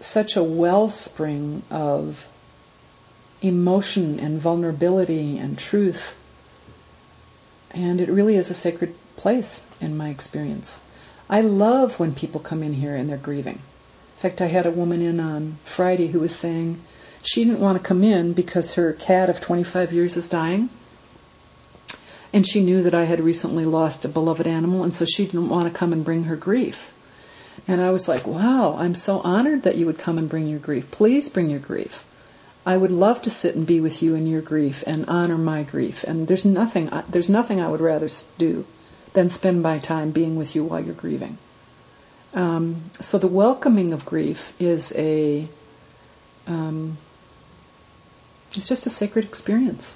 [0.00, 2.14] such a wellspring of
[3.42, 6.00] emotion and vulnerability and truth.
[7.70, 10.72] And it really is a sacred place in my experience.
[11.28, 13.56] I love when people come in here and they're grieving.
[13.56, 16.80] In fact, I had a woman in on Friday who was saying
[17.22, 20.70] she didn't want to come in because her cat of 25 years is dying.
[22.32, 25.48] And she knew that I had recently lost a beloved animal, and so she didn't
[25.48, 26.74] want to come and bring her grief.
[27.66, 30.60] And I was like, wow, I'm so honored that you would come and bring your
[30.60, 30.84] grief.
[30.92, 31.90] Please bring your grief.
[32.64, 35.64] I would love to sit and be with you in your grief and honor my
[35.64, 35.96] grief.
[36.04, 38.64] And there's nothing there's nothing I would rather do
[39.14, 41.38] than spend my time being with you while you're grieving.
[42.34, 45.48] Um, so the welcoming of grief is a
[46.46, 46.98] um,
[48.54, 49.94] it's just a sacred experience.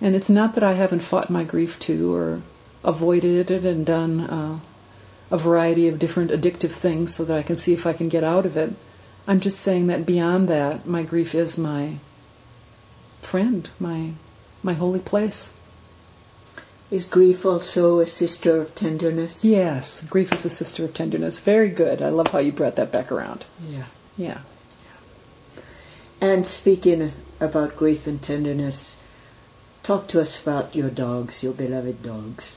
[0.00, 2.42] And it's not that I haven't fought my grief too or
[2.84, 4.60] avoided it and done uh,
[5.30, 8.24] a variety of different addictive things so that I can see if I can get
[8.24, 8.70] out of it.
[9.26, 12.00] I'm just saying that beyond that, my grief is my
[13.30, 14.14] friend, my
[14.62, 15.48] my holy place.
[16.90, 19.40] Is grief also a sister of tenderness?
[19.42, 21.38] Yes, grief is a sister of tenderness.
[21.44, 22.00] Very good.
[22.00, 23.44] I love how you brought that back around.
[23.60, 23.88] Yeah.
[24.16, 24.42] Yeah.
[26.20, 28.96] And speaking about grief and tenderness,
[29.86, 32.56] talk to us about your dogs, your beloved dogs.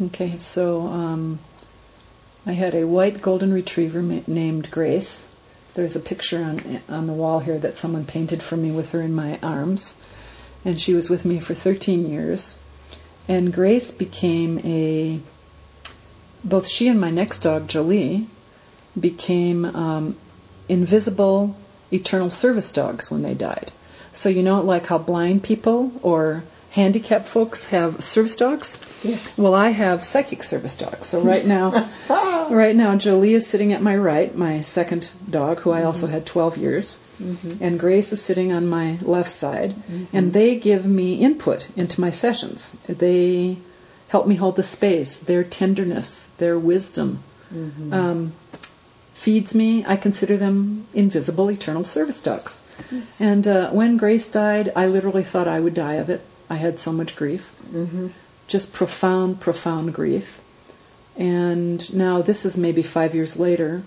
[0.00, 1.40] Okay, so um,
[2.46, 5.22] I had a white golden retriever ma- named Grace
[5.76, 9.02] there's a picture on on the wall here that someone painted for me with her
[9.02, 9.92] in my arms,
[10.64, 12.54] and she was with me for 13 years.
[13.28, 15.20] And Grace became a
[16.42, 18.28] both she and my next dog Jolie
[18.98, 20.18] became um,
[20.68, 21.54] invisible
[21.92, 23.70] eternal service dogs when they died.
[24.14, 28.72] So you know, like how blind people or handicapped folks have service dogs.
[29.02, 29.34] Yes.
[29.38, 31.10] Well, I have psychic service dogs.
[31.10, 31.70] So right now,
[32.54, 36.26] right now, Jolie is sitting at my right, my second dog, who I also had
[36.26, 36.98] 12 years,
[37.60, 39.70] and Grace is sitting on my left side,
[40.12, 42.70] and they give me input into my sessions.
[42.88, 43.58] They
[44.08, 45.16] help me hold the space.
[45.26, 47.22] Their tenderness, their wisdom,
[47.92, 48.32] um,
[49.24, 49.84] feeds me.
[49.86, 52.58] I consider them invisible, eternal service dogs.
[53.18, 56.20] And uh, when Grace died, I literally thought I would die of it.
[56.50, 57.40] I had so much grief,
[57.72, 58.08] Mm-hmm.
[58.48, 60.24] just profound, profound grief.
[61.16, 63.82] And now this is maybe five years later,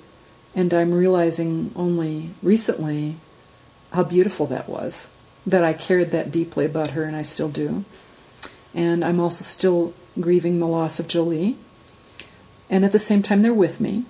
[0.56, 3.18] and I'm realizing only recently
[3.92, 4.94] how beautiful that was.
[5.46, 7.86] That I cared that deeply about her, and I still do.
[8.74, 11.58] And I'm also still grieving the loss of Jolie.
[12.70, 14.06] And at the same time, they're with me.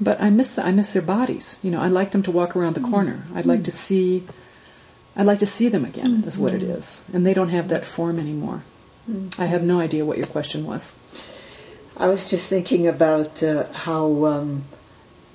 [0.00, 1.56] But I miss I miss their bodies.
[1.62, 2.90] You know, I'd like them to walk around the mm-hmm.
[2.90, 3.24] corner.
[3.34, 3.86] I'd like to mm-hmm.
[3.86, 4.28] see
[5.16, 6.18] I'd like to see them again.
[6.18, 6.28] Mm-hmm.
[6.28, 6.84] Is what it is.
[7.12, 8.64] And they don't have that form anymore.
[9.38, 10.82] I have no idea what your question was.
[11.96, 14.64] I was just thinking about uh, how um,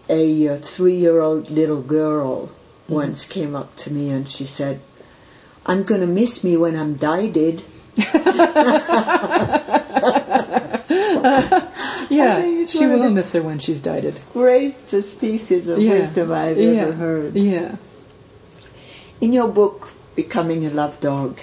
[0.10, 2.52] a uh, three-year-old little girl
[2.90, 4.82] once came up to me and she said,
[5.66, 7.62] "I'm going to miss me when I'm dyed."
[12.10, 14.04] yeah, she will miss her when she's died.
[14.34, 16.08] Greatest pieces of Yeah.
[16.08, 16.82] wisdom I've yeah.
[16.82, 17.36] ever heard.
[17.36, 17.76] Yeah.
[19.22, 21.38] In your book, Becoming a Love Dog,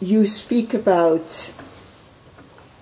[0.00, 1.26] you speak about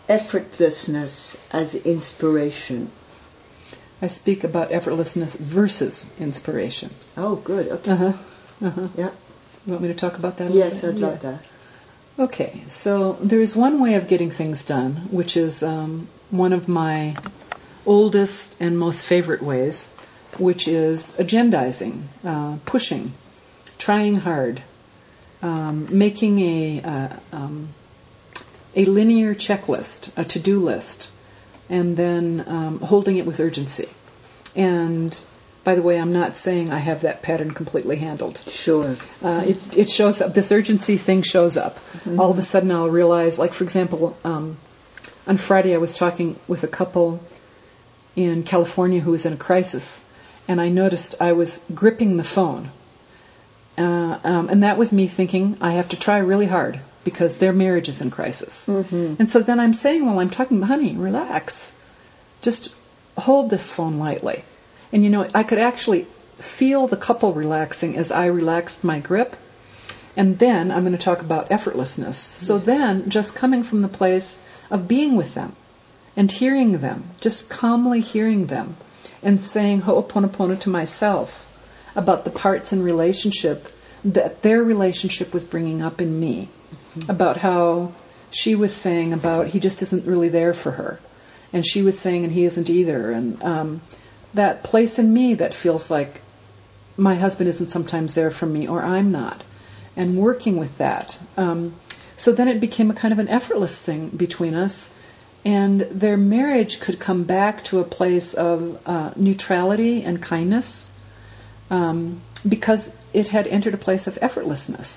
[0.08, 2.90] effortlessness as inspiration.
[4.00, 6.90] I speak about effortlessness versus inspiration.
[7.16, 7.68] Oh, good.
[7.68, 7.90] Okay.
[7.90, 8.66] Uh huh.
[8.66, 8.88] Uh huh.
[8.96, 9.10] Yeah.
[9.66, 10.50] You want me to talk about that?
[10.50, 11.32] a Yes, I'd love Yeah.
[11.32, 11.42] that.
[12.18, 16.66] Okay, so there is one way of getting things done, which is um, one of
[16.66, 17.14] my
[17.86, 19.84] oldest and most favorite ways,
[20.40, 23.12] which is agendizing, uh, pushing,
[23.78, 24.64] trying hard,
[25.42, 27.72] um, making a uh, um,
[28.74, 31.08] a linear checklist, a to-do list,
[31.68, 33.88] and then um, holding it with urgency.
[34.54, 35.14] And
[35.64, 38.38] by the way, I'm not saying I have that pattern completely handled.
[38.64, 38.96] Sure.
[39.22, 40.34] Uh, it, it shows up.
[40.34, 41.76] This urgency thing shows up.
[42.18, 44.58] All of a sudden, I'll realize, like for example, um,
[45.26, 47.20] on Friday I was talking with a couple
[48.16, 50.00] in California who was in a crisis,
[50.46, 52.72] and I noticed I was gripping the phone,
[53.76, 57.54] uh, um, and that was me thinking I have to try really hard because their
[57.54, 58.52] marriage is in crisis.
[58.66, 59.14] Mm-hmm.
[59.18, 61.54] And so then I'm saying, well, I'm talking, honey, relax.
[62.42, 62.68] Just
[63.16, 64.44] hold this phone lightly.
[64.92, 66.06] And you know, I could actually
[66.58, 69.32] feel the couple relaxing as I relaxed my grip.
[70.16, 72.16] And then I'm going to talk about effortlessness.
[72.44, 74.36] So then, just coming from the place
[74.70, 75.56] of being with them
[76.14, 78.76] and hearing them, just calmly hearing them
[79.22, 81.28] and saying ho'oponopono to myself
[81.94, 83.62] about the parts in relationship
[84.04, 86.50] that their relationship was bringing up in me
[87.08, 87.94] about how
[88.30, 90.98] she was saying about he just isn't really there for her.
[91.52, 93.10] And she was saying and he isn't either.
[93.10, 93.82] And um,
[94.34, 96.20] that place in me that feels like
[96.96, 99.44] my husband isn't sometimes there for me or i'm not.
[99.96, 101.12] And working with that.
[101.36, 101.78] Um,
[102.18, 104.88] so then it became a kind of an effortless thing between us.
[105.44, 110.88] And their marriage could come back to a place of uh, neutrality and kindness
[111.70, 112.80] um, because
[113.14, 114.88] it had entered a place of effortlessness.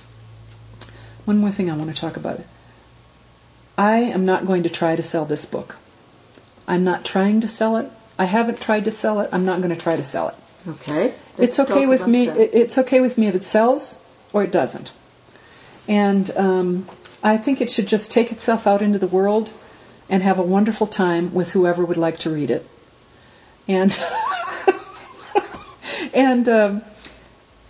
[1.26, 2.40] One more thing I want to talk about.
[3.78, 5.76] I am not going to try to sell this book.
[6.68, 7.92] I'm not trying to sell it.
[8.18, 9.30] I haven't tried to sell it.
[9.32, 10.36] I'm not going to try to sell it.
[10.68, 11.16] Okay.
[11.38, 12.28] it's Let's okay with me.
[12.28, 12.38] that.
[12.38, 13.98] It's okay with me if it sells
[14.34, 14.90] or it doesn't.
[15.88, 16.90] And um,
[17.24, 19.50] I think it should just take itself out into the world
[20.10, 22.66] and have a wonderful time with whoever would like to read it.
[23.68, 23.92] And
[26.14, 26.84] and um,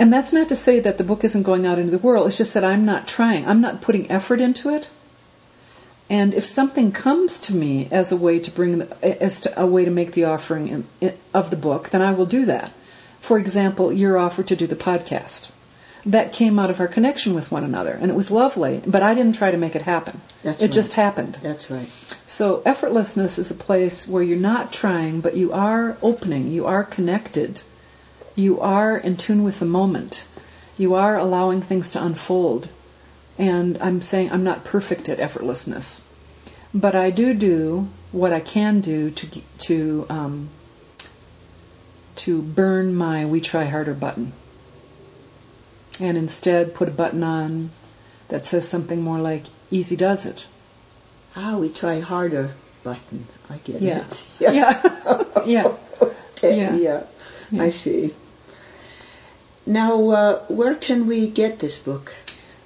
[0.01, 2.27] and that's not to say that the book isn't going out into the world.
[2.27, 3.45] It's just that I'm not trying.
[3.45, 4.87] I'm not putting effort into it.
[6.09, 8.87] And if something comes to me as a way to bring the,
[9.23, 12.25] as to, a way to make the offering in, of the book, then I will
[12.25, 12.73] do that.
[13.27, 15.49] For example, your offer to do the podcast.
[16.07, 18.81] That came out of our connection with one another, and it was lovely.
[18.91, 20.19] But I didn't try to make it happen.
[20.43, 20.73] That's it right.
[20.73, 21.37] just happened.
[21.43, 21.87] That's right.
[22.39, 26.83] So effortlessness is a place where you're not trying, but you are opening, you are
[26.83, 27.59] connected,
[28.41, 30.15] you are in tune with the moment,
[30.77, 32.67] you are allowing things to unfold.
[33.37, 36.01] And I'm saying I'm not perfect at effortlessness,
[36.73, 39.25] but I do do what I can do to
[39.67, 40.49] to um,
[42.25, 44.33] to burn my "We Try Harder" button,
[45.99, 47.71] and instead put a button on
[48.29, 50.41] that says something more like "Easy does it."
[51.35, 53.25] Ah, we try harder button.
[53.49, 54.07] I get Yeah.
[54.07, 54.17] it.
[54.39, 54.51] Yeah.
[55.45, 55.77] Yeah.
[56.37, 56.75] okay, Yeah.
[56.75, 57.03] yeah.
[57.51, 57.63] Yeah.
[57.63, 58.13] I see.
[59.65, 62.11] Now, uh, where can we get this book?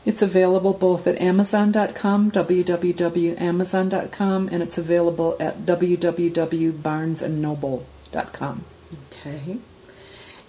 [0.05, 8.65] It's available both at Amazon.com, www.amazon.com, and it's available at www.barnesandnoble.com.
[9.09, 9.57] Okay.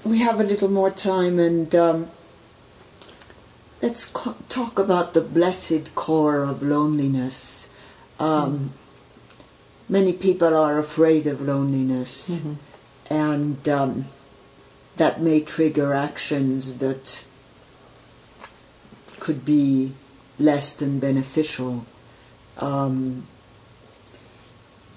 [0.08, 2.10] we have a little more time, and um,
[3.82, 7.66] let's co- talk about the blessed core of loneliness.
[8.18, 8.72] Um,
[9.88, 12.54] Many people are afraid of loneliness, hmm
[13.08, 14.10] and um,
[14.98, 17.04] that may trigger actions that
[19.20, 19.94] could be
[20.40, 21.86] less than beneficial.
[22.56, 23.28] Um,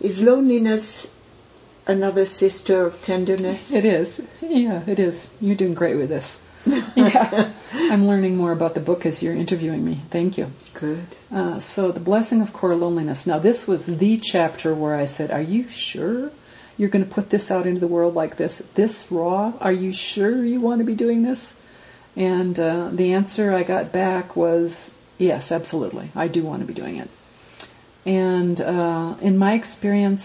[0.02, 1.06] is loneliness
[1.90, 3.70] another sister of tenderness?
[3.72, 4.22] It is.
[4.42, 5.28] Yeah, it is.
[5.40, 6.38] You're doing great with this.
[6.66, 7.56] yeah.
[7.72, 10.04] I'm learning more about the book as you're interviewing me.
[10.12, 10.48] Thank you.
[10.80, 11.08] Good.
[11.32, 13.24] Uh, so, The Blessing of Core Loneliness.
[13.26, 16.32] Now, this was the chapter where I said, Are you sure
[16.78, 18.62] you're going to put this out into the world like this?
[18.76, 19.54] This raw?
[19.60, 21.54] Are you sure you want to be doing this?
[22.16, 24.76] And uh, the answer I got back was,
[25.18, 26.12] Yes, absolutely.
[26.16, 27.10] I do want to be doing it.
[28.06, 30.24] And uh, in my experience,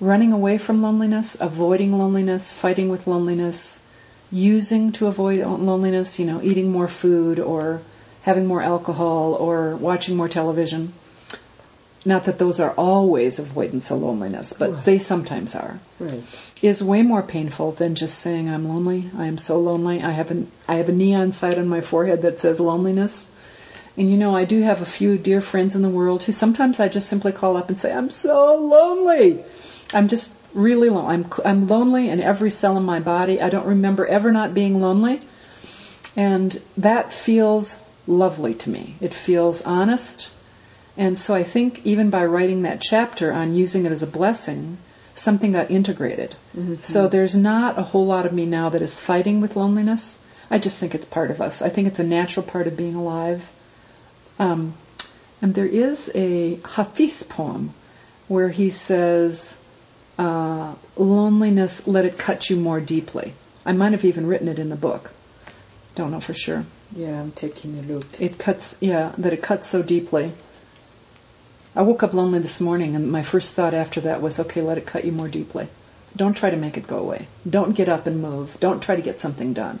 [0.00, 3.78] running away from loneliness, avoiding loneliness, fighting with loneliness,
[4.30, 7.82] using to avoid loneliness, you know, eating more food or
[8.22, 10.92] having more alcohol or watching more television.
[12.04, 14.84] Not that those are always avoidance of loneliness, but Right.
[14.86, 15.80] they sometimes are.
[15.98, 16.22] Right.
[16.62, 19.10] Is way more painful than just saying I'm lonely.
[19.18, 20.00] I am so lonely.
[20.00, 23.26] I have an I have a neon sign on my forehead that says loneliness.
[23.98, 26.80] And you know, I do have a few dear friends in the world who sometimes
[26.80, 29.40] I just simply call up and say, "I'm so lonely."
[29.92, 31.14] I'm just really lonely.
[31.14, 33.40] I'm I'm lonely in every cell in my body.
[33.40, 35.20] I don't remember ever not being lonely,
[36.16, 37.72] and that feels
[38.06, 38.96] lovely to me.
[39.00, 40.28] It feels honest,
[40.96, 44.78] and so I think even by writing that chapter on using it as a blessing,
[45.16, 46.34] something got integrated.
[46.84, 50.16] So there's not a whole lot of me now that is fighting with loneliness.
[50.50, 51.62] I just think it's part of us.
[51.62, 53.40] I think it's a natural part of being alive.
[54.38, 54.76] Um,
[55.40, 57.74] and there is a Hafiz poem
[58.28, 59.40] where he says,
[60.20, 63.34] uh, loneliness, let it cut you more deeply.
[63.64, 65.10] I might have even written it in the book.
[65.96, 66.64] Don't know for sure.
[66.90, 68.04] Yeah, I'm taking a look.
[68.18, 70.34] It cuts, yeah, that it cuts so deeply.
[71.74, 74.76] I woke up lonely this morning, and my first thought after that was, okay, let
[74.76, 75.70] it cut you more deeply.
[76.14, 77.26] Don't try to make it go away.
[77.48, 78.50] Don't get up and move.
[78.60, 79.80] Don't try to get something done.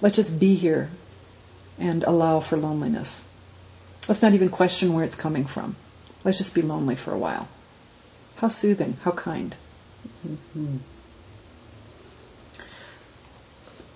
[0.00, 0.90] Let's just be here
[1.78, 3.22] and allow for loneliness.
[4.08, 5.76] Let's not even question where it's coming from.
[6.24, 7.48] Let's just be lonely for a while.
[8.36, 9.56] How soothing, how kind.
[10.22, 10.76] Hmm.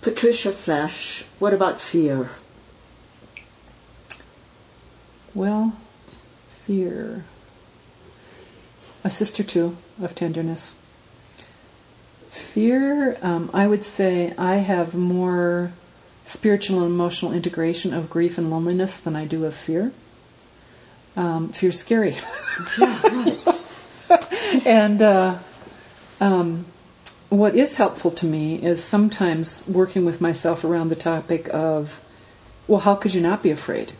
[0.02, 2.30] Patricia Flasch, what about fear?
[5.34, 5.76] Well,
[6.66, 7.24] fear.
[9.02, 10.72] A sister too of tenderness.
[12.52, 15.72] Fear, um, I would say I have more
[16.26, 19.92] spiritual and emotional integration of grief and loneliness than I do of fear.
[21.16, 22.16] Um, fear's scary.
[22.78, 23.60] Yeah, right.
[24.66, 25.42] and uh,
[26.20, 26.66] um,
[27.30, 31.86] what is helpful to me is sometimes working with myself around the topic of,
[32.68, 33.92] well, how could you not be afraid?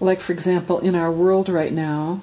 [0.00, 2.22] Like, for example, in our world right now,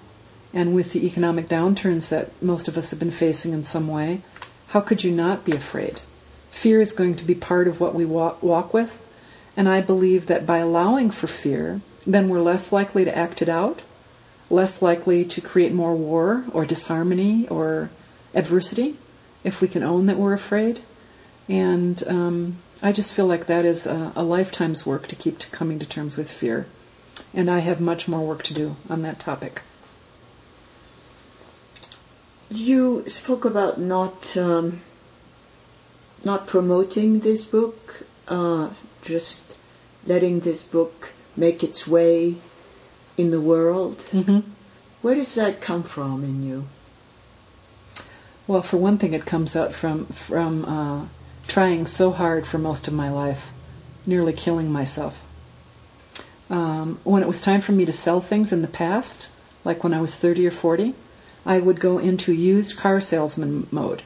[0.54, 4.24] and with the economic downturns that most of us have been facing in some way,
[4.68, 6.00] how could you not be afraid?
[6.62, 8.90] Fear is going to be part of what we walk, walk with,
[9.56, 13.50] and I believe that by allowing for fear, then we're less likely to act it
[13.50, 13.82] out,
[14.50, 17.90] less likely to create more war or disharmony or
[18.34, 18.98] adversity
[19.44, 20.80] if we can own that we're afraid.
[21.50, 25.46] And um, I just feel like that is a, a lifetime's work to keep to
[25.58, 26.66] coming to terms with fear.
[27.34, 29.60] And I have much more work to do on that topic.
[32.50, 34.82] You spoke about not um,
[36.26, 37.76] not promoting this book,
[38.28, 38.74] uh,
[39.04, 39.56] just
[40.06, 40.92] letting this book
[41.38, 42.42] make its way
[43.18, 43.98] in the world.
[44.12, 44.52] Mm-hmm.
[45.02, 46.66] Where does that come from in you?
[48.48, 51.08] Well, for one thing, it comes out from from uh,
[51.48, 53.42] trying so hard for most of my life,
[54.06, 55.14] nearly killing myself.
[56.50, 59.28] Um, when it was time for me to sell things in the past,
[59.64, 60.94] like when I was 30 or 40,
[61.46, 64.02] I would go into used car salesman mode,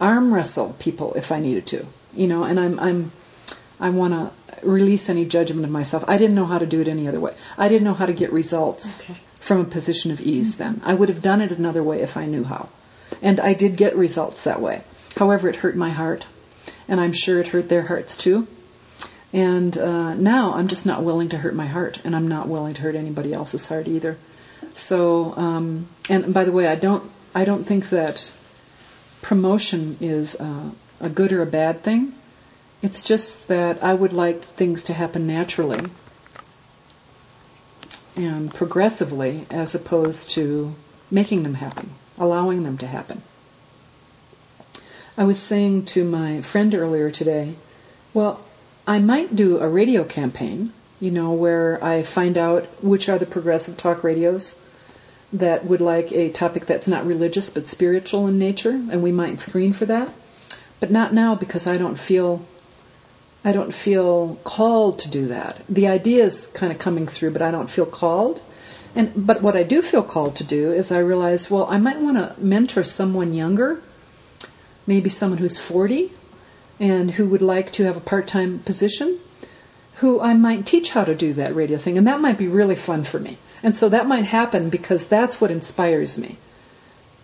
[0.00, 2.44] arm wrestle people if I needed to, you know.
[2.44, 3.12] And I'm I'm
[3.78, 6.02] I want to release any judgment of myself.
[6.06, 7.34] I didn't know how to do it any other way.
[7.58, 9.18] I didn't know how to get results Okay.
[9.46, 10.80] from a position of ease then.
[10.84, 12.68] I would have done it another way if I knew how.
[13.20, 14.84] And I did get results that way.
[15.16, 16.24] However, it hurt my heart.
[16.88, 18.46] and I'm sure it hurt their hearts too.
[19.32, 22.74] And uh, now I'm just not willing to hurt my heart, and I'm not willing
[22.74, 24.18] to hurt anybody else's heart either.
[24.76, 28.18] So, um, and by the way, I don't I don't think that
[29.22, 32.14] promotion is uh, a good or a bad thing.
[32.82, 35.80] It's just that I would like things to happen naturally
[38.16, 40.74] and progressively as opposed to
[41.10, 43.22] making them happen, allowing them to happen.
[45.16, 47.56] I was saying to my friend earlier today,
[48.14, 48.44] well,
[48.86, 53.26] I might do a radio campaign, you know, where I find out which are the
[53.26, 54.54] progressive talk radios
[55.32, 59.38] that would like a topic that's not religious but spiritual in nature, and we might
[59.40, 60.14] screen for that.
[60.80, 62.46] But not now because I don't feel
[63.44, 65.62] I don't feel called to do that.
[65.68, 68.40] The idea is kind of coming through, but I don't feel called.
[68.94, 72.00] And but what I do feel called to do is I realize, well, I might
[72.00, 73.80] want to mentor someone younger,
[74.86, 76.12] maybe someone who's 40
[76.78, 79.20] and who would like to have a part-time position,
[80.00, 82.76] who I might teach how to do that radio thing, and that might be really
[82.76, 83.38] fun for me.
[83.62, 86.38] And so that might happen because that's what inspires me.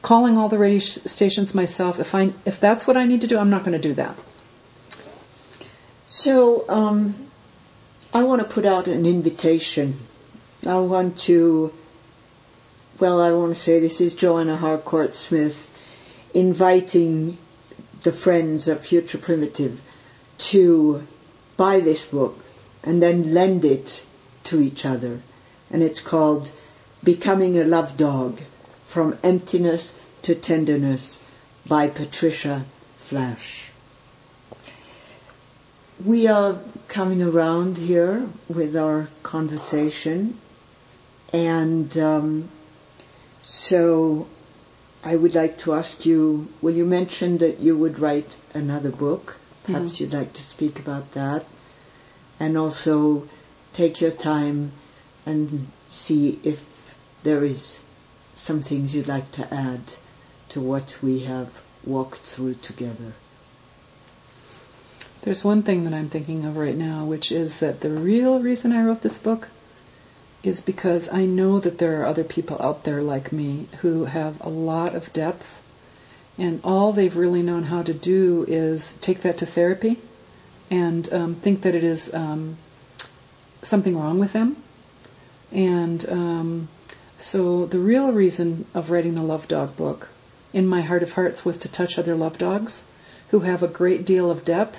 [0.02, 3.36] Calling all the radio stations myself, if I if that's what I need to do,
[3.36, 4.16] I'm not going to do that.
[6.06, 7.30] So um,
[8.12, 10.07] I want to put out an invitation.
[10.64, 11.70] I want to,
[13.00, 15.54] well, I want to say this is Joanna Harcourt Smith
[16.34, 17.38] inviting
[18.04, 19.78] the friends of Future Primitive
[20.52, 21.02] to
[21.56, 22.36] buy this book
[22.82, 23.88] and then lend it
[24.50, 25.22] to each other.
[25.70, 26.48] And it's called
[27.04, 28.38] Becoming a Love Dog
[28.92, 29.92] From Emptiness
[30.24, 31.18] to Tenderness
[31.68, 32.66] by Patricia
[33.08, 33.70] Flasch.
[36.06, 40.40] We are coming around here with our conversation,
[41.32, 42.50] and um,
[43.44, 44.26] so
[45.02, 49.36] I would like to ask you well, you mentioned that you would write another book.
[49.64, 50.00] Perhaps Mhm.
[50.00, 51.44] you'd like to speak about that.
[52.40, 53.28] And also
[53.74, 54.72] take your time
[55.26, 56.60] and see if
[57.22, 57.78] there is
[58.34, 59.82] some things you'd like to add
[60.50, 61.48] to what we have
[61.84, 63.14] walked through together.
[65.22, 68.72] There's one thing that I'm thinking of right now, which is that the real reason
[68.72, 69.48] I wrote this book
[70.42, 74.36] is because I know that there are other people out there like me who have
[74.40, 75.44] a lot of depth,
[76.36, 79.98] and all they've really known how to do is take that to therapy
[80.70, 82.56] and um, think that it is um,
[83.64, 84.62] something wrong with them.
[85.50, 86.68] And um,
[87.20, 90.08] so the real reason of writing the Love Dog book
[90.52, 92.80] in my heart of hearts was to touch other love dogs
[93.30, 94.76] who have a great deal of depth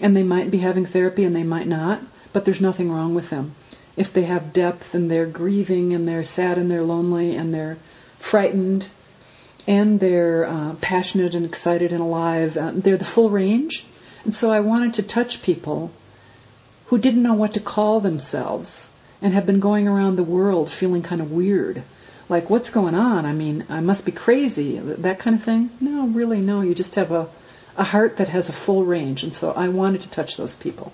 [0.00, 3.30] and they might be having therapy and they might not, but there's nothing wrong with
[3.30, 3.54] them.
[3.98, 7.78] If they have depth and they're grieving and they're sad and they're lonely and they're
[8.30, 8.84] frightened
[9.66, 13.84] and they're uh, passionate and excited and alive, uh, they're the full range.
[14.24, 15.90] And so I wanted to touch people
[16.88, 18.68] who didn't know what to call themselves
[19.20, 21.82] and have been going around the world feeling kind of weird.
[22.28, 23.24] Like, what's going on?
[23.24, 25.70] I mean, I must be crazy, that kind of thing.
[25.80, 26.60] No, really, no.
[26.60, 27.32] You just have a,
[27.76, 29.22] a heart that has a full range.
[29.22, 30.92] And so I wanted to touch those people.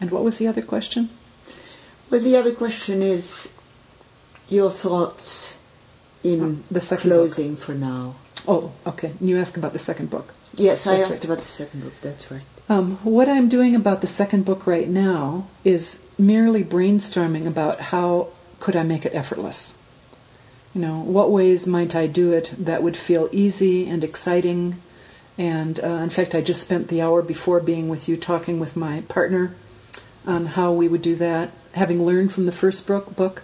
[0.00, 1.10] And what was the other question?
[2.10, 3.48] Well, the other question is
[4.48, 5.54] your thoughts
[6.22, 8.16] in Oh, the second closing for now.
[8.46, 9.12] Oh, okay.
[9.20, 10.26] You asked about the second book.
[10.52, 11.24] Yes, I asked right.
[11.24, 11.92] about the second book.
[12.02, 12.44] That's right.
[12.68, 18.32] Um, what I'm doing about the second book right now is merely brainstorming about how
[18.60, 19.72] could I make it effortless.
[20.72, 24.76] You know, what ways might I do it that would feel easy and exciting?
[25.38, 28.76] And uh, in fact, I just spent the hour before being with you talking with
[28.76, 29.56] my partner
[30.24, 33.40] on how we would do that, having learned from the first book, book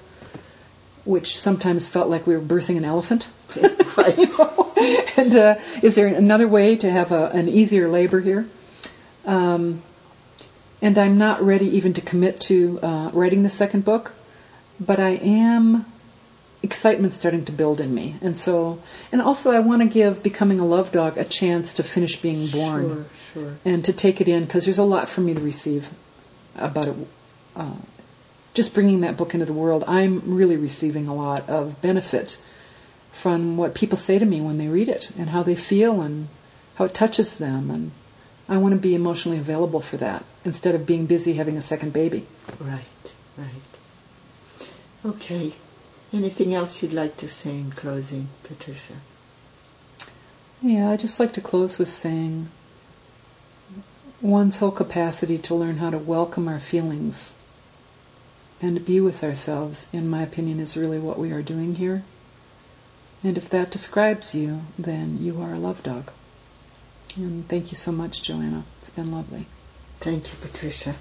[1.04, 3.24] which sometimes felt like we were birthing an elephant.
[3.94, 4.16] Right.
[4.16, 4.72] You know?
[5.18, 8.48] and uh, is there another way to have a, an easier labor here?
[9.26, 9.82] Um,
[10.80, 14.08] and I'm not ready even to commit to uh, writing the second book,
[14.80, 15.84] but I am
[16.62, 18.78] excitement starting to build in me, and so
[19.12, 22.50] and also I want to give becoming a love dog a chance to finish being
[22.50, 23.58] born Sure, sure.
[23.66, 25.82] and to take it in because there's a lot for me to receive
[26.56, 26.96] about it.
[27.54, 27.76] Uh,
[28.54, 32.32] just bringing that book into the world, I'm really receiving a lot of benefit
[33.22, 36.28] from what people say to me when they read it and how they feel and
[36.76, 37.70] how it touches them.
[37.70, 37.92] And
[38.48, 41.92] I want to be emotionally available for that instead of being busy having a second
[41.92, 42.26] baby.
[42.60, 42.84] Right,
[43.38, 43.62] right.
[45.04, 45.54] Okay.
[46.12, 49.00] Anything else you'd like to say in closing, Patricia?
[50.60, 52.48] Yeah, I just like to close with saying
[54.22, 57.32] one's whole capacity to learn how to welcome our feelings
[58.62, 62.04] and be with ourselves, in my opinion, is really what we are doing here.
[63.24, 66.10] And if that describes you, then you are a love dog.
[67.16, 68.64] And thank you so much, Joanna.
[68.80, 69.48] It's been lovely.
[70.02, 70.98] Thank you, Patricia.